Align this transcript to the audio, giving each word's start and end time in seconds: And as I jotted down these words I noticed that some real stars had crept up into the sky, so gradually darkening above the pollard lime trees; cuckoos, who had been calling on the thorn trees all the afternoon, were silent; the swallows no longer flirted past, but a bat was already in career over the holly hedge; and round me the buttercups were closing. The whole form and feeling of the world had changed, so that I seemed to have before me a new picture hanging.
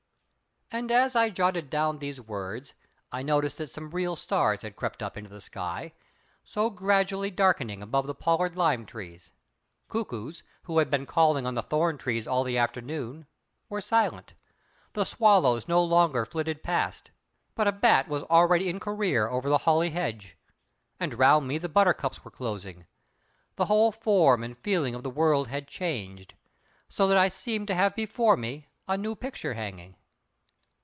And 0.73 0.89
as 0.89 1.17
I 1.17 1.29
jotted 1.29 1.69
down 1.69 1.99
these 1.99 2.21
words 2.21 2.75
I 3.11 3.23
noticed 3.23 3.57
that 3.57 3.67
some 3.69 3.89
real 3.91 4.15
stars 4.15 4.61
had 4.61 4.77
crept 4.77 5.03
up 5.03 5.17
into 5.17 5.29
the 5.29 5.41
sky, 5.41 5.91
so 6.45 6.69
gradually 6.69 7.29
darkening 7.29 7.83
above 7.83 8.07
the 8.07 8.15
pollard 8.15 8.55
lime 8.55 8.85
trees; 8.85 9.33
cuckoos, 9.89 10.43
who 10.63 10.77
had 10.77 10.89
been 10.89 11.05
calling 11.05 11.45
on 11.45 11.55
the 11.55 11.61
thorn 11.61 11.97
trees 11.97 12.25
all 12.25 12.45
the 12.45 12.57
afternoon, 12.57 13.27
were 13.67 13.81
silent; 13.81 14.33
the 14.93 15.03
swallows 15.03 15.67
no 15.67 15.83
longer 15.83 16.23
flirted 16.23 16.63
past, 16.63 17.11
but 17.53 17.67
a 17.67 17.73
bat 17.73 18.07
was 18.07 18.23
already 18.23 18.69
in 18.69 18.79
career 18.79 19.27
over 19.27 19.49
the 19.49 19.57
holly 19.67 19.89
hedge; 19.89 20.37
and 21.01 21.19
round 21.19 21.49
me 21.49 21.57
the 21.57 21.67
buttercups 21.67 22.23
were 22.23 22.31
closing. 22.31 22.85
The 23.57 23.65
whole 23.65 23.91
form 23.91 24.41
and 24.41 24.57
feeling 24.57 24.95
of 24.95 25.03
the 25.03 25.09
world 25.09 25.49
had 25.49 25.67
changed, 25.67 26.33
so 26.87 27.09
that 27.09 27.17
I 27.17 27.27
seemed 27.27 27.67
to 27.67 27.75
have 27.75 27.93
before 27.93 28.37
me 28.37 28.69
a 28.87 28.97
new 28.97 29.17
picture 29.17 29.55
hanging. 29.55 29.97